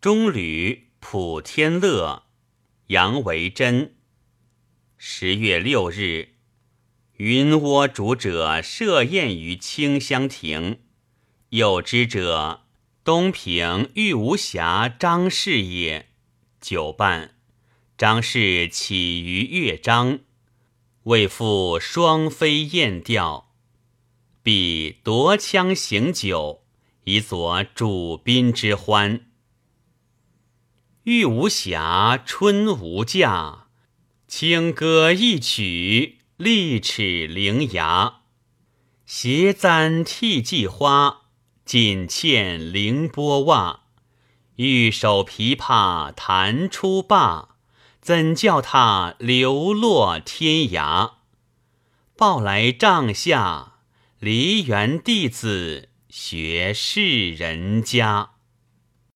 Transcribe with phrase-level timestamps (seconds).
[0.00, 2.22] 中吕普天乐，
[2.86, 3.96] 杨维真。
[4.96, 6.36] 十月六日，
[7.16, 10.78] 云窝主者设宴于清香亭，
[11.48, 12.62] 有之者
[13.02, 16.10] 东平玉无暇张氏也。
[16.60, 17.34] 酒半，
[17.96, 20.20] 张氏起于乐章，
[21.02, 23.52] 为赋双飞燕调，
[24.44, 26.62] 必夺枪行酒，
[27.02, 29.24] 以佐主宾之欢。
[31.08, 33.68] 玉无瑕，春无价，
[34.26, 38.16] 清歌一曲，利齿伶牙。
[39.06, 41.22] 斜簪替髻花，
[41.64, 43.84] 锦嵌凌波袜。
[44.56, 47.56] 玉手琵琶弹出罢，
[48.02, 51.12] 怎叫他流落天涯？
[52.18, 53.78] 报来帐下，
[54.18, 58.32] 梨园弟子学士人家。